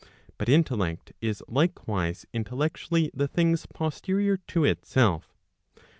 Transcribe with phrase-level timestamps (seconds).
[0.39, 5.35] But intellect is likewise intellectually the things posterior to itself.